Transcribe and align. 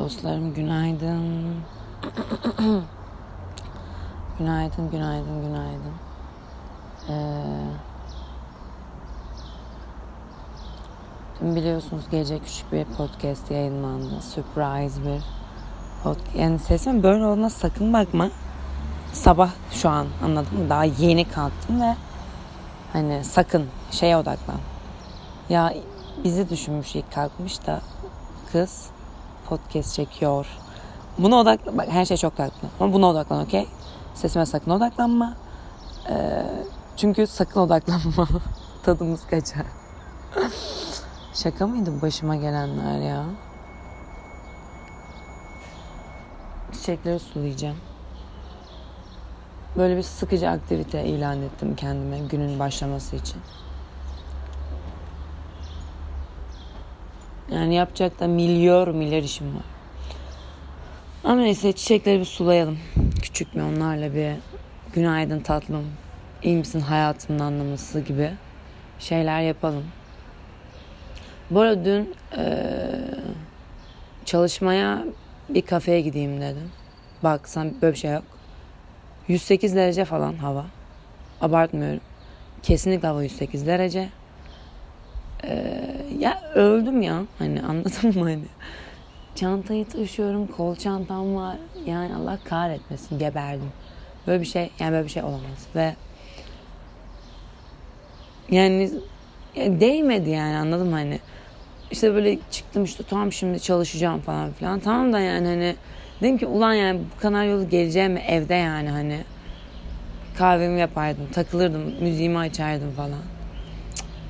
Dostlarım 0.00 0.54
günaydın. 0.54 1.54
günaydın, 4.38 4.90
günaydın, 4.90 5.42
günaydın. 5.42 5.94
Ee, 7.08 7.42
dün 11.40 11.56
biliyorsunuz 11.56 12.04
gece 12.10 12.38
küçük 12.38 12.72
bir 12.72 12.84
podcast 12.84 13.50
yayınlandı. 13.50 14.20
Surprise 14.20 15.00
bir 15.04 15.22
podcast. 16.02 16.36
Yani 16.36 16.58
sesim 16.58 17.02
böyle 17.02 17.24
olduğuna 17.24 17.50
sakın 17.50 17.92
bakma. 17.92 18.28
Sabah 19.12 19.50
şu 19.72 19.88
an 19.88 20.06
anladın 20.24 20.58
mı? 20.58 20.70
Daha 20.70 20.84
yeni 20.84 21.28
kalktım 21.28 21.80
ve 21.80 21.96
hani 22.92 23.24
sakın 23.24 23.66
şeye 23.90 24.16
odaklan. 24.16 24.60
Ya 25.48 25.74
bizi 26.24 26.50
düşünmüş 26.50 26.96
ilk 26.96 27.12
kalkmış 27.12 27.66
da 27.66 27.80
kız 28.52 28.90
podcast 29.50 29.94
çekiyor. 29.94 30.46
Buna 31.18 31.36
odaklan. 31.36 31.78
Bak 31.78 31.88
her 31.88 32.04
şey 32.04 32.16
çok 32.16 32.36
tatlı. 32.36 32.68
Ama 32.80 32.92
buna 32.92 33.06
odaklan 33.06 33.44
okey? 33.44 33.68
Sesime 34.14 34.46
sakın 34.46 34.70
odaklanma. 34.70 35.34
Ee, 36.08 36.46
çünkü 36.96 37.26
sakın 37.26 37.60
odaklanma. 37.60 38.28
Tadımız 38.82 39.26
kaçar. 39.26 39.66
Şaka 41.34 41.66
mıydı 41.66 42.02
başıma 42.02 42.36
gelenler 42.36 43.00
ya? 43.00 43.24
Çiçekleri 46.72 47.18
sulayacağım. 47.18 47.76
Böyle 49.76 49.96
bir 49.96 50.02
sıkıcı 50.02 50.50
aktivite 50.50 51.04
ilan 51.04 51.42
ettim 51.42 51.76
kendime 51.76 52.18
günün 52.18 52.58
başlaması 52.58 53.16
için. 53.16 53.40
Yani 57.54 57.74
yapacak 57.74 58.20
da 58.20 58.26
milyar 58.26 58.88
milyar 58.88 59.22
işim 59.22 59.54
var. 59.54 59.62
Ama 61.24 61.40
neyse 61.40 61.72
çiçekleri 61.72 62.20
bir 62.20 62.24
sulayalım. 62.24 62.78
Küçük 63.22 63.54
bir 63.54 63.60
onlarla 63.60 64.14
bir 64.14 64.32
günaydın 64.92 65.40
tatlım, 65.40 65.86
iyi 66.42 66.56
misin 66.56 66.80
hayatımın 66.80 67.40
anlaması 67.40 68.00
gibi 68.00 68.30
şeyler 68.98 69.40
yapalım. 69.40 69.84
Bu 71.50 71.60
arada 71.60 71.84
dün 71.84 72.14
e, 72.36 72.44
çalışmaya 74.24 75.04
bir 75.48 75.62
kafeye 75.62 76.00
gideyim 76.00 76.40
dedim. 76.40 76.70
Bak 77.22 77.48
sen 77.48 77.74
böyle 77.82 77.92
bir 77.92 77.98
şey 77.98 78.10
yok. 78.10 78.24
108 79.28 79.76
derece 79.76 80.04
falan 80.04 80.34
hava. 80.34 80.66
Abartmıyorum. 81.40 82.00
Kesinlikle 82.62 83.08
hava 83.08 83.22
108 83.22 83.66
derece. 83.66 84.08
Ee, 85.44 85.79
ya 86.20 86.42
öldüm 86.54 87.02
ya. 87.02 87.22
Hani 87.38 87.62
anladın 87.62 88.18
mı 88.18 88.24
hani? 88.24 88.44
Çantayı 89.34 89.88
taşıyorum. 89.88 90.46
Kol 90.46 90.76
çantam 90.76 91.36
var. 91.36 91.56
Yani 91.86 92.14
Allah 92.14 92.38
kahretmesin. 92.44 93.18
Geberdim. 93.18 93.72
Böyle 94.26 94.40
bir 94.40 94.46
şey 94.46 94.70
yani 94.78 94.92
böyle 94.92 95.04
bir 95.04 95.10
şey 95.10 95.22
olamaz. 95.22 95.66
Ve 95.74 95.94
yani 98.50 98.90
ya 99.54 99.80
değmedi 99.80 100.30
yani 100.30 100.56
anladın 100.56 100.86
mı 100.86 100.96
hani? 100.96 101.18
İşte 101.90 102.14
böyle 102.14 102.38
çıktım 102.50 102.84
işte 102.84 103.04
tamam 103.10 103.32
şimdi 103.32 103.60
çalışacağım 103.60 104.20
falan 104.20 104.52
filan. 104.52 104.80
Tamam 104.80 105.12
da 105.12 105.20
yani 105.20 105.46
hani 105.46 105.76
dedim 106.20 106.38
ki 106.38 106.46
ulan 106.46 106.74
yani 106.74 107.00
bu 107.16 107.20
kadar 107.20 107.44
yolu 107.44 107.68
geleceğim 107.68 108.16
evde 108.16 108.54
yani 108.54 108.90
hani 108.90 109.20
kahvemi 110.38 110.80
yapardım, 110.80 111.26
takılırdım, 111.32 111.82
müziğimi 112.00 112.38
açardım 112.38 112.90
falan 112.90 113.39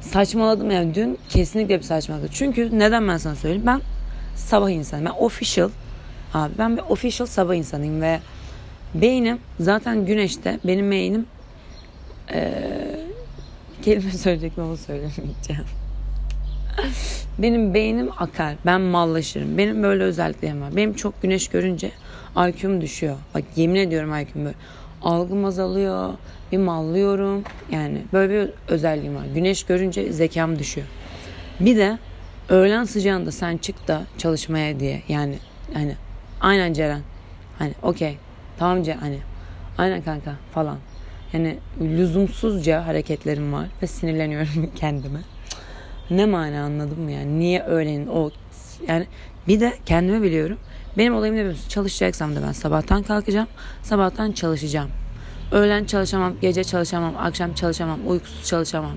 saçmaladım 0.01 0.71
yani 0.71 0.95
dün 0.95 1.19
kesinlikle 1.29 1.79
bir 1.79 1.85
saçmaladım. 1.85 2.29
Çünkü 2.33 2.79
neden 2.79 3.09
ben 3.09 3.17
sana 3.17 3.35
söyleyeyim? 3.35 3.67
Ben 3.67 3.81
sabah 4.37 4.71
insanım. 4.71 5.05
Ben 5.05 5.11
official 5.11 5.71
abi 6.35 6.53
ben 6.59 6.77
bir 6.77 6.83
official 6.83 7.27
sabah 7.27 7.55
insanıyım 7.55 8.01
ve 8.01 8.21
beynim 8.95 9.39
zaten 9.61 10.07
güneşte 10.07 10.59
benim 10.65 10.91
beynim 10.91 11.27
ee, 12.35 13.01
kelime 13.83 14.11
söyleyecektim 14.19 14.65
onu 14.65 14.77
söylemeyeceğim. 14.77 15.65
benim 17.39 17.75
beynim 17.75 18.09
akar. 18.19 18.55
Ben 18.67 18.81
mallaşırım. 18.81 19.59
Benim 19.59 19.83
böyle 19.83 20.03
özelliklerim 20.03 20.63
var. 20.63 20.77
Benim 20.77 20.95
çok 20.95 21.23
güneş 21.23 21.49
görünce 21.49 21.91
IQ'm 22.49 22.81
düşüyor. 22.81 23.17
Bak 23.35 23.43
yemin 23.57 23.75
ediyorum 23.75 24.17
IQ'm 24.17 24.45
böyle. 24.45 24.57
Algım 25.03 25.45
azalıyor 25.45 26.11
bir 26.53 26.59
mallıyorum. 26.59 27.43
Yani 27.71 28.03
böyle 28.13 28.33
bir 28.35 28.51
özelliğim 28.69 29.17
var. 29.17 29.25
Güneş 29.35 29.65
görünce 29.65 30.13
zekam 30.13 30.59
düşüyor. 30.59 30.87
Bir 31.61 31.77
de 31.77 31.99
öğlen 32.49 32.85
sıcağında 32.85 33.33
sen 33.33 33.57
çık 33.57 33.89
da 33.89 34.03
çalışmaya 34.19 34.81
diye. 34.81 35.03
Yani 35.09 35.39
hani 35.75 35.97
aynen 36.41 36.73
Ceren. 36.73 37.01
Hani 37.59 37.75
okey. 37.83 38.17
Tamam 38.59 38.83
Ceren 38.83 38.99
hani. 38.99 39.19
Aynen 39.79 40.03
kanka 40.03 40.35
falan. 40.55 40.79
Yani 41.33 41.59
lüzumsuzca 41.81 42.87
hareketlerim 42.87 43.53
var 43.53 43.67
ve 43.83 43.87
sinirleniyorum 43.87 44.71
kendime. 44.77 45.21
Ne 46.11 46.27
mana 46.27 46.63
anladım 46.65 47.01
mı 47.01 47.11
yani? 47.11 47.39
Niye 47.39 47.63
öğlenin 47.63 48.07
o 48.07 48.31
yani 48.89 49.07
bir 49.49 49.61
de 49.61 49.73
kendime 49.87 50.23
biliyorum. 50.23 50.59
Benim 50.99 51.15
olayım 51.15 51.37
ne 51.37 51.41
biliyorsun? 51.41 51.69
Çalışacaksam 51.69 52.37
da 52.37 52.43
ben 52.43 52.53
sabahtan 52.53 53.03
kalkacağım. 53.03 53.49
Sabahtan 53.83 54.33
çalışacağım. 54.33 54.91
Öğlen 55.53 55.85
çalışamam, 55.85 56.35
gece 56.41 56.65
çalışamam, 56.65 57.15
akşam 57.19 57.55
çalışamam, 57.55 57.99
uykusuz 58.07 58.47
çalışamam. 58.47 58.93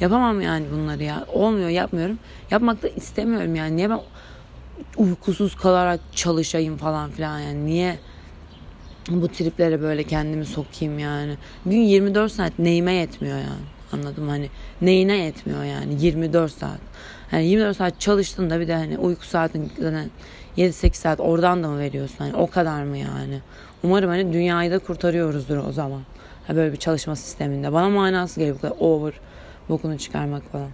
Yapamam 0.00 0.40
yani 0.40 0.66
bunları 0.72 1.02
ya. 1.02 1.26
Olmuyor, 1.32 1.68
yapmıyorum. 1.68 2.18
Yapmak 2.50 2.82
da 2.82 2.88
istemiyorum 2.88 3.54
yani. 3.54 3.76
Niye 3.76 3.90
ben 3.90 4.00
uykusuz 4.96 5.56
kalarak 5.56 6.00
çalışayım 6.12 6.76
falan 6.76 7.10
filan 7.10 7.38
yani. 7.38 7.66
Niye 7.66 7.98
bu 9.10 9.28
triplere 9.28 9.80
böyle 9.80 10.04
kendimi 10.04 10.46
sokayım 10.46 10.98
yani. 10.98 11.36
Gün 11.66 11.80
24 11.80 12.32
saat 12.32 12.58
neyime 12.58 12.92
yetmiyor 12.92 13.38
yani. 13.38 13.66
Anladım 13.92 14.28
hani 14.28 14.48
neyine 14.82 15.16
yetmiyor 15.16 15.64
yani 15.64 16.04
24 16.04 16.52
saat. 16.52 16.80
Hani 17.30 17.46
24 17.46 17.76
saat 17.76 18.00
çalıştın 18.00 18.50
da 18.50 18.60
bir 18.60 18.68
de 18.68 18.74
hani 18.74 18.98
uyku 18.98 19.24
saatin 19.24 19.72
zaten 19.78 20.10
7-8 20.56 20.94
saat 20.94 21.20
oradan 21.20 21.62
da 21.62 21.68
mı 21.68 21.78
veriyorsun? 21.78 22.16
Hani 22.18 22.36
o 22.36 22.50
kadar 22.50 22.82
mı 22.82 22.98
yani? 22.98 23.40
Umarım 23.82 24.08
hani 24.08 24.32
dünyayı 24.32 24.70
da 24.70 24.78
kurtarıyoruzdur 24.78 25.56
o 25.56 25.72
zaman. 25.72 26.02
Ha 26.46 26.56
böyle 26.56 26.72
bir 26.72 26.78
çalışma 26.78 27.16
sisteminde. 27.16 27.72
Bana 27.72 27.88
manası 27.88 28.40
geliyor 28.40 28.56
bu 28.56 28.60
kadar 28.60 28.76
over 28.80 29.12
bokunu 29.68 29.98
çıkarmak 29.98 30.42
falan. 30.42 30.70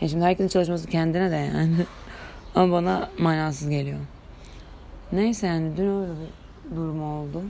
Yani 0.00 0.10
şimdi 0.10 0.24
herkesin 0.24 0.48
çalışması 0.48 0.88
kendine 0.88 1.30
de 1.30 1.36
yani. 1.36 1.74
Ama 2.54 2.72
bana 2.72 3.10
manasız 3.18 3.68
geliyor. 3.68 3.98
Neyse 5.12 5.46
yani 5.46 5.76
dün 5.76 6.02
öyle 6.02 6.12
bir 6.70 6.76
durum 6.76 7.02
oldu. 7.02 7.42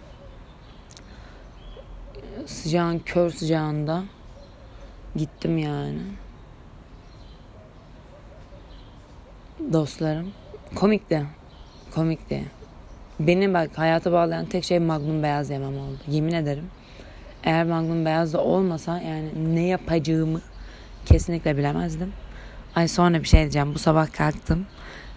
Sıcağın 2.47 2.99
kör 2.99 3.31
sıcağında 3.31 4.03
gittim 5.17 5.59
yani. 5.59 6.01
Dostlarım. 9.73 10.33
Komikti. 10.75 11.25
Komikti. 11.95 12.45
Beni 13.21 13.55
bak 13.55 13.71
hayata 13.79 14.13
bağlayan 14.13 14.47
tek 14.47 14.65
şey 14.65 14.79
Magnum 14.79 15.23
beyaz 15.23 15.51
yemem 15.51 15.79
oldu. 15.79 15.99
Yemin 16.09 16.33
ederim. 16.33 16.65
Eğer 17.45 17.67
Magnum 17.67 18.05
beyaz 18.05 18.33
da 18.33 18.41
olmasa 18.41 19.01
yani 19.01 19.55
ne 19.55 19.67
yapacağımı 19.67 20.41
kesinlikle 21.07 21.57
bilemezdim. 21.57 22.13
Ay 22.77 22.89
sonra 22.89 23.23
bir 23.23 23.29
şey 23.29 23.41
diyeceğim. 23.41 23.75
Bu 23.75 23.79
sabah 23.79 24.13
kalktım 24.13 24.67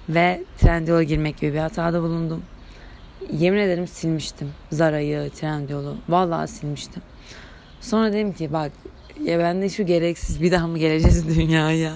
ve 0.10 0.44
Trendyol'a 0.58 1.04
girmek 1.04 1.38
gibi 1.38 1.54
bir 1.54 1.60
hatada 1.60 2.02
bulundum. 2.02 2.44
Yemin 3.32 3.60
ederim 3.60 3.88
silmiştim. 3.88 4.52
Zara'yı, 4.72 5.30
Trendyol'u. 5.30 5.98
Vallahi 6.10 6.48
silmiştim. 6.48 7.02
Sonra 7.82 8.14
dedim 8.14 8.34
ki 8.34 8.54
bak 8.54 8.72
ya 9.24 9.40
ben 9.40 9.62
de 9.62 9.70
şu 9.70 9.86
gereksiz 9.86 10.42
bir 10.42 10.52
daha 10.52 10.68
mı 10.68 10.78
geleceğiz 10.78 11.28
dünyaya? 11.38 11.94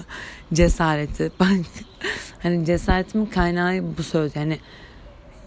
Cesareti. 0.52 1.30
Bak 1.40 1.48
hani 2.42 2.66
cesaretimin 2.66 3.26
kaynağı 3.26 3.82
bu 3.98 4.02
söz. 4.02 4.36
Yani 4.36 4.58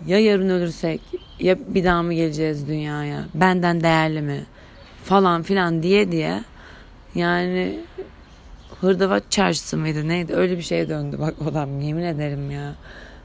ya 0.08 0.20
yarın 0.20 0.50
ölürsek 0.50 1.02
ya 1.40 1.58
bir 1.68 1.84
daha 1.84 2.04
mı 2.04 2.14
geleceğiz 2.14 2.68
dünyaya? 2.68 3.26
Benden 3.34 3.82
değerli 3.82 4.22
mi? 4.22 4.46
Falan 5.04 5.44
filan 5.44 5.84
diye 5.84 6.12
diye. 6.12 6.44
Yani 7.16 7.80
hırdavat 8.82 9.32
çarşısı 9.32 9.78
mıydı 9.78 10.08
neydi? 10.08 10.34
Öyle 10.34 10.58
bir 10.58 10.62
şeye 10.62 10.90
döndü 10.90 11.18
bak 11.20 11.42
odam 11.48 11.82
yemin 11.82 12.04
ederim 12.04 12.52
ya. 12.52 12.76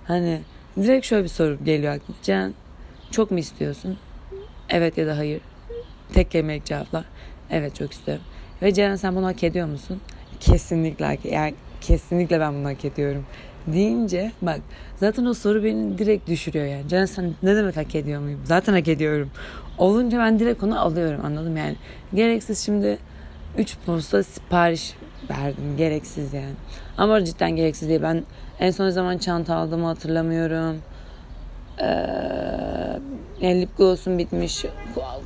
Hani 0.05 0.41
direkt 0.77 1.07
şöyle 1.07 1.25
bir 1.25 1.29
soru 1.29 1.65
geliyor 1.65 1.95
aklıma 1.95 2.19
Can 2.23 2.55
çok 3.11 3.31
mu 3.31 3.39
istiyorsun? 3.39 3.99
Evet 4.69 4.99
ya 4.99 5.07
da 5.07 5.17
hayır. 5.19 5.41
Tek 6.13 6.31
kelimelik 6.31 6.65
cevaplar. 6.65 7.05
Evet 7.51 7.75
çok 7.75 7.93
istiyorum 7.93 8.25
ve 8.63 8.75
Ceren 8.75 8.97
sen 8.97 9.17
bunu 9.17 9.27
hak 9.27 9.45
ediyor 9.45 9.67
musun 9.67 10.01
kesinlikle 10.41 11.19
yani 11.25 11.55
kesinlikle 11.81 12.41
ben 12.41 12.55
bunu 12.55 12.69
hak 12.69 12.85
ediyorum 12.85 13.27
deyince 13.67 14.33
bak 14.43 14.61
zaten 14.97 15.25
o 15.25 15.35
soru 15.35 15.65
beni 15.65 15.99
direkt 15.99 16.29
düşürüyor 16.29 16.67
yani. 16.67 16.89
Can 16.89 17.05
sen 17.05 17.35
ne 17.43 17.57
demek 17.57 17.77
hak 17.77 17.95
ediyor 17.95 18.21
muyum? 18.21 18.41
Zaten 18.45 18.73
hak 18.73 18.89
ediyorum. 18.89 19.31
Olunca 19.79 20.19
ben 20.19 20.39
direkt 20.39 20.63
onu 20.63 20.81
alıyorum 20.81 21.25
anladım 21.25 21.57
yani. 21.57 21.77
Gereksiz 22.15 22.65
şimdi 22.65 22.99
3 23.59 23.77
posta 23.87 24.23
sipariş 24.23 24.95
verdim. 25.31 25.77
Gereksiz 25.77 26.35
yani. 26.35 26.55
Ama 26.99 27.25
cidden 27.25 27.57
gereksiz 27.57 27.89
değil. 27.89 28.03
Ben 28.03 28.25
En 28.61 28.71
son 28.71 28.91
zaman 28.91 29.19
çanta 29.19 29.55
aldığımı 29.55 29.87
hatırlamıyorum. 29.87 30.83
Ee, 31.79 31.87
yani 33.41 33.61
lip 33.61 33.77
gloss'um 33.79 34.19
bitmiş. 34.19 34.65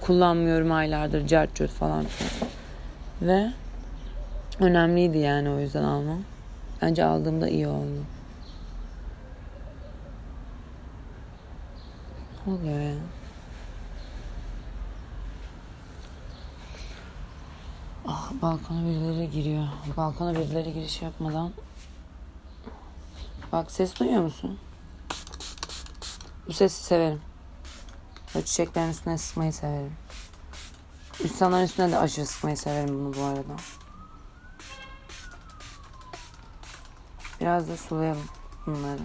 Kullanmıyorum 0.00 0.72
aylardır. 0.72 1.26
Cart 1.26 1.68
falan. 1.68 2.04
Ve 3.22 3.52
önemliydi 4.60 5.18
yani 5.18 5.50
o 5.50 5.58
yüzden 5.58 5.84
almam. 5.84 6.20
Bence 6.82 7.04
aldığımda 7.04 7.48
iyi 7.48 7.68
oldu. 7.68 8.04
Ne 12.46 12.52
oluyor 12.52 12.80
ya? 12.80 12.94
Ah 18.06 18.32
balkona 18.42 18.84
birileri 18.84 19.30
giriyor. 19.30 19.66
Balkona 19.96 20.34
birileri 20.34 20.72
giriş 20.72 21.02
yapmadan. 21.02 21.52
Bak 23.52 23.70
ses 23.70 24.00
duyuyor 24.00 24.22
musun? 24.22 24.58
Bu 26.48 26.52
sesi 26.52 26.84
severim. 26.84 27.20
Ve 28.36 28.44
çiçeklerin 28.44 28.90
üstüne 28.90 29.18
sıkmayı 29.18 29.52
severim. 29.52 29.92
İnsanların 31.22 31.64
üstüne 31.64 31.92
de 31.92 31.98
aşırı 31.98 32.26
sıkmayı 32.26 32.56
severim 32.56 32.88
bunu 32.88 33.14
bu 33.16 33.24
arada. 33.24 33.56
Biraz 37.40 37.68
da 37.68 37.76
sulayalım 37.76 38.24
bunları. 38.66 39.00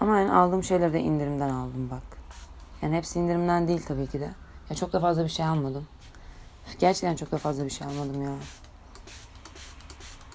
Ama 0.00 0.18
yani 0.18 0.32
aldığım 0.32 0.64
şeyleri 0.64 0.92
de 0.92 1.00
indirimden 1.00 1.50
aldım 1.50 1.90
bak. 1.90 2.02
Yani 2.82 2.96
hepsi 2.96 3.18
indirimden 3.18 3.68
değil 3.68 3.82
tabii 3.88 4.06
ki 4.06 4.20
de. 4.20 4.30
Ya 4.70 4.76
çok 4.76 4.92
da 4.92 5.00
fazla 5.00 5.24
bir 5.24 5.28
şey 5.28 5.46
almadım. 5.46 5.86
Gerçekten 6.78 7.16
çok 7.16 7.32
da 7.32 7.38
fazla 7.38 7.64
bir 7.64 7.70
şey 7.70 7.86
almadım 7.86 8.22
ya. 8.22 8.32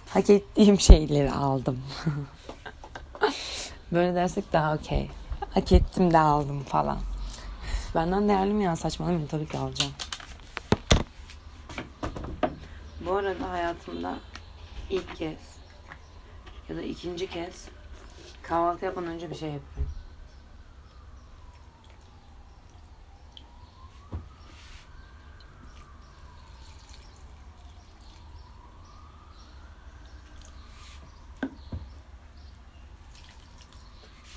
Hak 0.09 0.29
ettiğim 0.29 0.79
şeyleri 0.79 1.31
aldım. 1.31 1.79
Böyle 3.91 4.15
dersek 4.15 4.53
daha 4.53 4.75
okey. 4.75 5.09
Hak 5.55 5.71
ettim 5.71 6.13
de 6.13 6.17
aldım 6.17 6.63
falan. 6.63 6.97
Benden 7.95 8.29
değerli 8.29 8.53
mi 8.53 8.63
ya 8.63 8.75
saçmalamayın 8.75 9.27
tabii 9.27 9.47
ki 9.47 9.57
alacağım. 9.57 9.91
Bu 13.01 13.13
arada 13.13 13.49
hayatımda 13.49 14.15
ilk 14.89 15.15
kez 15.15 15.37
ya 16.69 16.75
da 16.75 16.81
ikinci 16.81 17.29
kez 17.29 17.67
kahvaltı 18.41 18.85
yapmadan 18.85 19.09
önce 19.09 19.29
bir 19.29 19.35
şey 19.35 19.49
yapıyorum. 19.49 19.94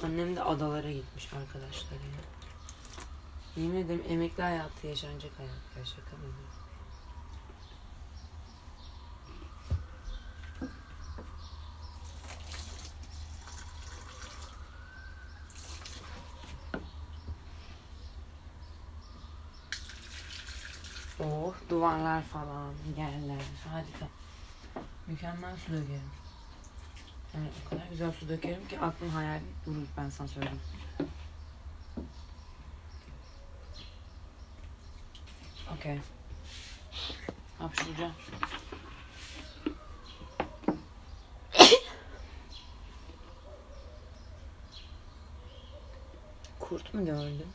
Annem 0.09 0.37
de 0.37 0.43
adalara 0.43 0.93
gitmiş 0.93 1.33
arkadaşlarıyla. 1.33 2.23
Yemin 3.57 3.85
ederim 3.85 4.05
emekli 4.09 4.43
hayatı 4.43 4.87
yaşanacak 4.87 5.33
hayat. 5.39 5.51
Ya 5.79 5.85
şaka 5.85 6.17
mı? 6.17 6.23
Oh 21.21 21.55
duvarlar 21.71 22.23
falan 22.23 22.75
yerler 22.99 23.43
harika. 23.73 24.09
Mükemmel 25.07 25.57
su 25.57 25.73
dökerim. 25.73 26.28
Yani 27.38 27.50
o 27.67 27.69
kadar 27.70 27.87
güzel 27.90 28.12
su 28.12 28.29
dökerim 28.29 28.69
ki 28.69 28.81
aklın 28.81 29.08
hayal 29.08 29.40
durur 29.67 29.87
ben 29.96 30.11
sana 30.11 30.29
söyleyeyim. 30.29 30.61
Okey. 35.76 35.99
Hapşuracağım. 37.58 38.12
Kurt 46.58 46.94
mu 46.94 47.05
gördün? 47.05 47.46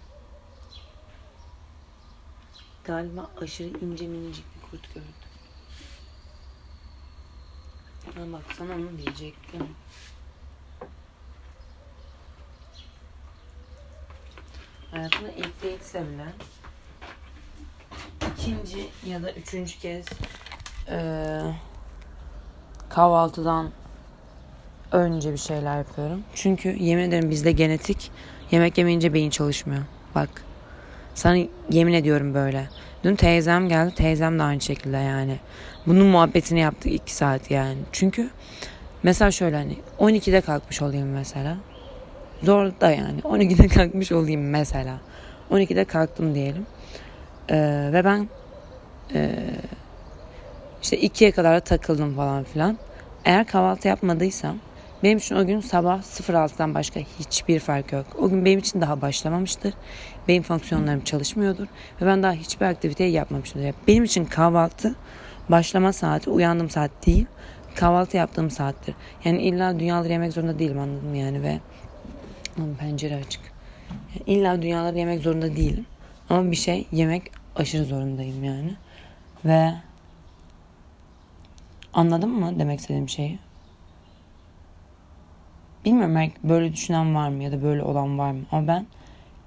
Galiba 2.83 3.31
aşırı 3.41 3.67
ince 3.67 4.07
minicik 4.07 4.45
bir 4.55 4.61
kurt 4.71 4.93
gördüm. 4.93 5.32
Ha 8.23 8.33
bak 8.33 8.41
sana 8.57 8.73
onu 8.73 8.97
diyecektim. 8.97 9.67
Hayatımda 14.91 15.31
ilk 15.31 15.63
değilse 15.63 16.01
bile 16.01 16.25
ikinci 18.33 18.89
ya 19.05 19.23
da 19.23 19.31
üçüncü 19.31 19.79
kez 19.79 20.05
e, 20.89 20.97
kahvaltıdan 22.89 23.71
önce 24.91 25.31
bir 25.31 25.37
şeyler 25.37 25.77
yapıyorum. 25.77 26.23
Çünkü 26.35 26.69
yemin 26.69 27.03
ederim 27.03 27.29
bizde 27.29 27.51
genetik 27.51 28.11
yemek 28.51 28.77
yemeyince 28.77 29.13
beyin 29.13 29.29
çalışmıyor. 29.29 29.83
Bak 30.15 30.29
sana 31.15 31.37
yemin 31.69 31.93
ediyorum 31.93 32.33
böyle. 32.33 32.69
Dün 33.03 33.15
teyzem 33.15 33.69
geldi. 33.69 33.95
Teyzem 33.95 34.39
de 34.39 34.43
aynı 34.43 34.61
şekilde 34.61 34.97
yani. 34.97 35.39
Bunun 35.87 36.05
muhabbetini 36.07 36.59
yaptık 36.59 36.91
iki 36.91 37.13
saat 37.13 37.51
yani. 37.51 37.77
Çünkü 37.91 38.29
mesela 39.03 39.31
şöyle 39.31 39.55
hani 39.55 39.77
12'de 39.99 40.41
kalkmış 40.41 40.81
olayım 40.81 41.09
mesela. 41.09 41.57
Zor 42.43 42.71
da 42.81 42.91
yani. 42.91 43.19
12'de 43.19 43.67
kalkmış 43.75 44.11
olayım 44.11 44.49
mesela. 44.49 44.97
12'de 45.51 45.85
kalktım 45.85 46.35
diyelim. 46.35 46.65
Ee, 47.49 47.89
ve 47.93 48.05
ben 48.05 48.29
e, 49.13 49.31
işte 50.83 50.99
2'ye 50.99 51.31
kadar 51.31 51.59
takıldım 51.59 52.15
falan 52.15 52.43
filan. 52.43 52.77
Eğer 53.25 53.47
kahvaltı 53.47 53.87
yapmadıysam 53.87 54.57
benim 55.03 55.17
için 55.17 55.35
o 55.35 55.45
gün 55.45 55.59
sabah 55.59 56.01
06'dan 56.01 56.73
başka 56.73 56.99
hiçbir 56.99 57.59
fark 57.59 57.93
yok. 57.93 58.05
O 58.19 58.29
gün 58.29 58.45
benim 58.45 58.59
için 58.59 58.81
daha 58.81 59.01
başlamamıştır. 59.01 59.73
Beyin 60.27 60.41
fonksiyonlarım 60.41 61.03
çalışmıyordur. 61.03 61.67
Ve 62.01 62.05
ben 62.05 62.23
daha 62.23 62.33
hiçbir 62.33 62.65
aktiviteyi 62.65 63.11
yapmamışımdır. 63.11 63.73
Benim 63.87 64.03
için 64.03 64.25
kahvaltı 64.25 64.95
başlama 65.49 65.93
saati 65.93 66.29
uyandığım 66.29 66.69
saat 66.69 66.91
değil. 67.05 67.25
Kahvaltı 67.75 68.17
yaptığım 68.17 68.49
saattir. 68.49 68.95
Yani 69.25 69.41
illa 69.41 69.79
dünyaları 69.79 70.11
yemek 70.11 70.33
zorunda 70.33 70.59
değilim 70.59 70.79
anladım 70.79 71.15
yani 71.15 71.43
ve 71.43 71.59
pencere 72.79 73.15
açık. 73.15 73.41
Yani 73.89 74.39
illa 74.39 74.61
dünyaları 74.61 74.97
yemek 74.97 75.21
zorunda 75.21 75.55
değilim. 75.55 75.85
Ama 76.29 76.51
bir 76.51 76.55
şey 76.55 76.87
yemek 76.91 77.31
aşırı 77.55 77.85
zorundayım 77.85 78.43
yani. 78.43 78.75
Ve 79.45 79.73
anladın 81.93 82.29
mı 82.29 82.59
demek 82.59 82.79
istediğim 82.79 83.09
şeyi? 83.09 83.39
Bilmiyorum 85.85 86.15
belki 86.15 86.33
böyle 86.43 86.73
düşünen 86.73 87.15
var 87.15 87.29
mı 87.29 87.43
ya 87.43 87.51
da 87.51 87.63
böyle 87.63 87.83
olan 87.83 88.17
var 88.17 88.31
mı? 88.31 88.41
Ama 88.51 88.67
ben 88.67 88.85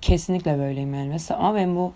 kesinlikle 0.01 0.59
böyleyim 0.59 0.95
yani. 0.95 1.09
Mesela 1.09 1.41
ama 1.41 1.55
ben 1.55 1.77
bu 1.77 1.93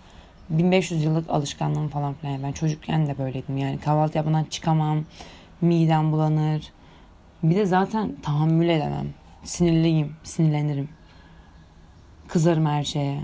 1500 0.57 1.03
yıllık 1.03 1.29
alışkanlığım 1.29 1.87
falan 1.87 2.13
filan. 2.13 2.43
Ben 2.43 2.51
çocukken 2.51 3.07
de 3.07 3.17
böyleydim 3.17 3.57
yani. 3.57 3.79
Kahvaltı 3.79 4.17
yapmadan 4.17 4.43
çıkamam. 4.43 5.03
Midem 5.61 6.11
bulanır. 6.11 6.71
Bir 7.43 7.55
de 7.55 7.65
zaten 7.65 8.15
tahammül 8.23 8.69
edemem. 8.69 9.07
Sinirliyim. 9.43 10.15
Sinirlenirim. 10.23 10.89
Kızarım 12.27 12.65
her 12.65 12.83
şeye. 12.83 13.19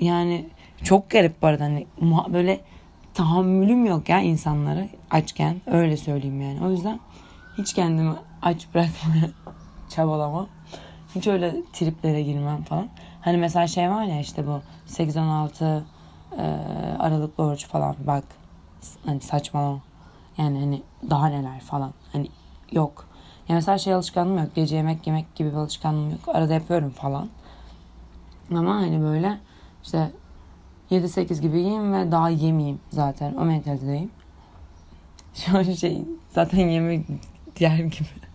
Yani 0.00 0.46
çok 0.82 1.10
garip 1.10 1.42
bu 1.42 1.46
arada. 1.46 1.64
Hani 1.64 1.86
böyle 2.32 2.60
tahammülüm 3.14 3.86
yok 3.86 4.08
ya 4.08 4.20
insanlara 4.20 4.88
açken. 5.10 5.60
Öyle 5.66 5.96
söyleyeyim 5.96 6.40
yani. 6.40 6.66
O 6.66 6.70
yüzden 6.70 7.00
hiç 7.58 7.72
kendimi 7.74 8.14
aç 8.42 8.66
bırakmaya 8.74 9.30
çabalama. 9.88 10.46
Hiç 11.14 11.26
öyle 11.26 11.54
triplere 11.72 12.22
girmem 12.22 12.62
falan. 12.62 12.88
Hani 13.20 13.36
mesela 13.36 13.66
şey 13.66 13.90
var 13.90 14.04
ya 14.04 14.20
işte 14.20 14.46
bu 14.46 14.60
8-16 14.88 15.82
e, 16.38 16.42
Aralıklı 16.98 17.44
oruç 17.44 17.66
falan 17.66 17.96
bak 18.06 18.24
hani 19.06 19.20
saçmalama. 19.20 19.80
Yani 20.38 20.58
hani 20.60 20.82
daha 21.10 21.26
neler 21.26 21.60
falan. 21.60 21.92
Hani 22.12 22.28
yok. 22.72 23.06
Yani 23.48 23.56
mesela 23.56 23.78
şey 23.78 23.94
alışkanlığım 23.94 24.38
yok. 24.38 24.54
Gece 24.54 24.76
yemek 24.76 25.06
yemek 25.06 25.34
gibi 25.34 25.50
bir 25.50 25.56
alışkanlığım 25.56 26.10
yok. 26.10 26.20
Arada 26.26 26.54
yapıyorum 26.54 26.90
falan. 26.90 27.28
Ama 28.50 28.74
hani 28.74 29.02
böyle 29.02 29.38
işte 29.82 30.10
7-8 30.90 31.40
gibi 31.40 31.58
yiyeyim 31.58 31.92
ve 31.92 32.12
daha 32.12 32.28
yemeyeyim 32.28 32.80
zaten. 32.90 33.34
O 33.34 33.44
mentalitedeyim. 33.44 34.10
Şu 35.34 35.58
an 35.58 35.62
şey 35.62 36.02
zaten 36.30 36.68
yemek 36.68 37.06
yer 37.60 37.76
gibi. 37.78 38.33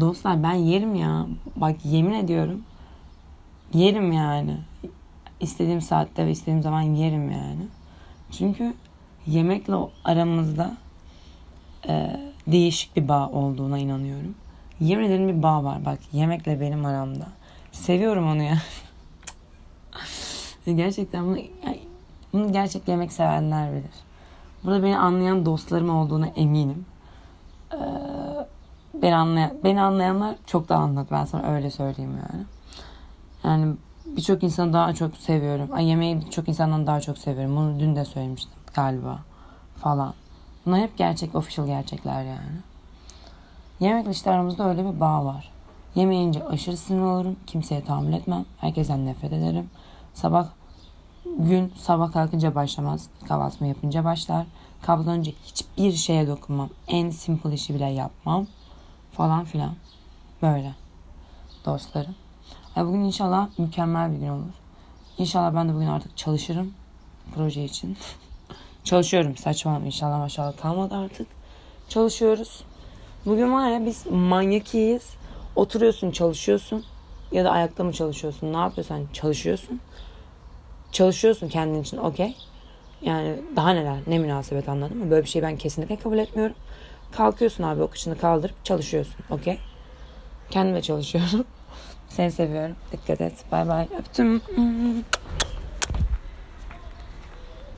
Dostlar 0.00 0.42
ben 0.42 0.52
yerim 0.52 0.94
ya. 0.94 1.26
Bak 1.56 1.76
yemin 1.84 2.12
ediyorum. 2.12 2.62
Yerim 3.74 4.12
yani. 4.12 4.56
İstediğim 5.40 5.80
saatte 5.80 6.26
ve 6.26 6.30
istediğim 6.30 6.62
zaman 6.62 6.80
yerim 6.80 7.30
yani. 7.30 7.66
Çünkü 8.30 8.74
yemekle 9.26 9.74
aramızda 10.04 10.76
e, 11.88 12.20
değişik 12.46 12.96
bir 12.96 13.08
bağ 13.08 13.28
olduğuna 13.28 13.78
inanıyorum. 13.78 14.34
Yemin 14.80 15.04
ederim 15.04 15.28
bir 15.28 15.42
bağ 15.42 15.64
var. 15.64 15.84
Bak 15.84 15.98
yemekle 16.12 16.60
benim 16.60 16.84
aramda. 16.84 17.26
Seviyorum 17.72 18.26
onu 18.26 18.42
ya. 18.42 18.58
gerçekten 20.76 21.24
bunu, 21.24 21.38
bunu 22.32 22.52
gerçek 22.52 22.88
yemek 22.88 23.12
sevenler 23.12 23.72
bilir. 23.72 23.94
Burada 24.64 24.82
beni 24.82 24.98
anlayan 24.98 25.46
dostlarım 25.46 25.90
olduğuna 25.90 26.26
eminim. 26.26 26.86
Ee, 27.72 27.76
beni, 29.02 29.16
anlayan, 29.16 29.52
beni 29.64 29.82
anlayanlar 29.82 30.34
çok 30.46 30.68
daha 30.68 30.82
anladı. 30.82 31.08
Ben 31.10 31.24
sana 31.24 31.46
öyle 31.46 31.70
söyleyeyim 31.70 32.18
yani. 32.32 32.44
Yani 33.44 33.74
birçok 34.06 34.42
insanı 34.42 34.72
daha 34.72 34.94
çok 34.94 35.16
seviyorum. 35.16 35.68
Ay, 35.72 35.88
yemeği 35.88 36.20
birçok 36.20 36.48
insandan 36.48 36.86
daha 36.86 37.00
çok 37.00 37.18
seviyorum. 37.18 37.56
Bunu 37.56 37.80
dün 37.80 37.96
de 37.96 38.04
söylemiştim 38.04 38.52
galiba 38.74 39.18
falan. 39.76 40.14
Bunlar 40.66 40.80
hep 40.80 40.98
gerçek, 40.98 41.34
official 41.34 41.66
gerçekler 41.66 42.22
yani. 42.24 42.60
Yemekle 43.80 44.10
işte 44.10 44.30
aramızda 44.30 44.68
öyle 44.68 44.84
bir 44.84 45.00
bağ 45.00 45.24
var. 45.24 45.50
Yemeyince 45.94 46.44
aşırı 46.46 46.76
sinir 46.76 47.00
olurum. 47.00 47.36
Kimseye 47.46 47.84
tahammül 47.84 48.12
etmem. 48.12 48.44
Herkesten 48.58 49.06
nefret 49.06 49.32
ederim. 49.32 49.70
Sabah 50.14 50.48
gün 51.38 51.72
sabah 51.76 52.12
kalkınca 52.12 52.54
başlamaz. 52.54 53.08
Kahvaltımı 53.28 53.68
yapınca 53.68 54.04
başlar. 54.04 54.46
Kahvaltıdan 54.82 55.18
önce 55.18 55.32
hiçbir 55.44 55.92
şeye 55.92 56.28
dokunmam. 56.28 56.68
En 56.88 57.10
simple 57.10 57.54
işi 57.54 57.74
bile 57.74 57.90
yapmam. 57.90 58.46
Falan 59.12 59.44
filan. 59.44 59.74
Böyle. 60.42 60.74
Dostlarım. 61.64 62.14
Ay 62.76 62.86
bugün 62.86 63.00
inşallah 63.00 63.48
mükemmel 63.58 64.12
bir 64.12 64.18
gün 64.18 64.28
olur. 64.28 64.54
İnşallah 65.18 65.54
ben 65.54 65.68
de 65.68 65.74
bugün 65.74 65.86
artık 65.86 66.16
çalışırım. 66.16 66.74
Proje 67.34 67.64
için. 67.64 67.96
Çalışıyorum 68.84 69.36
saçmalama 69.36 69.86
inşallah 69.86 70.18
maşallah 70.18 70.56
kalmadı 70.56 70.94
artık. 70.94 71.26
Çalışıyoruz. 71.88 72.64
Bugün 73.26 73.52
var 73.52 73.70
ya 73.70 73.86
biz 73.86 74.06
manyak 74.06 74.74
iyiyiz. 74.74 75.10
Oturuyorsun 75.56 76.10
çalışıyorsun. 76.10 76.84
Ya 77.32 77.44
da 77.44 77.50
ayakta 77.50 77.84
mı 77.84 77.92
çalışıyorsun? 77.92 78.52
Ne 78.52 78.56
yapıyorsan 78.56 79.06
çalışıyorsun. 79.12 79.80
Çalışıyorsun 80.92 81.48
kendin 81.48 81.82
için 81.82 81.96
okey. 81.96 82.36
Yani 83.02 83.36
daha 83.56 83.70
neler 83.70 83.98
ne 84.06 84.18
münasebet 84.18 84.68
anladın 84.68 84.96
mı? 84.96 85.10
Böyle 85.10 85.24
bir 85.24 85.28
şey 85.28 85.42
ben 85.42 85.56
kesinlikle 85.56 85.96
kabul 85.96 86.18
etmiyorum. 86.18 86.56
Kalkıyorsun 87.16 87.64
abi 87.64 87.82
o 87.82 87.88
kıçını 87.88 88.18
kaldırıp 88.18 88.64
çalışıyorsun 88.64 89.14
okey. 89.30 89.58
Kendime 90.50 90.82
çalışıyorum. 90.82 91.44
Seni 92.08 92.32
seviyorum. 92.32 92.76
Dikkat 92.92 93.20
et. 93.20 93.44
Bay 93.52 93.68
bay. 93.68 93.88
Öptüm. 93.98 94.42